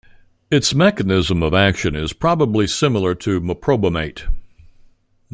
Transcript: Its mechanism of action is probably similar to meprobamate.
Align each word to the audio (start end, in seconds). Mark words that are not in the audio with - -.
Its 0.49 0.73
mechanism 0.73 1.43
of 1.43 1.53
action 1.53 1.95
is 1.95 2.11
probably 2.11 2.65
similar 2.65 3.13
to 3.13 3.39
meprobamate. 3.39 4.27